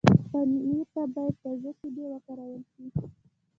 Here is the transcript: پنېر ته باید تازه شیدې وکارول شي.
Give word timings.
پنېر 0.29 0.85
ته 0.93 1.01
باید 1.13 1.35
تازه 1.43 1.69
شیدې 1.79 2.05
وکارول 2.11 2.61
شي. 2.71 2.83